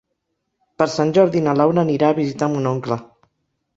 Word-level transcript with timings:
Per 0.81 0.87
Sant 0.93 1.11
Jordi 1.19 1.43
na 1.49 1.55
Laura 1.61 1.83
anirà 1.85 2.09
a 2.09 2.17
visitar 2.21 2.49
mon 2.55 2.71
oncle. 2.71 2.99